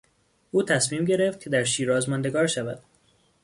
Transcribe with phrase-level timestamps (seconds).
[0.51, 2.81] او تصمیم گرفت که در شیراز ماندگار شود.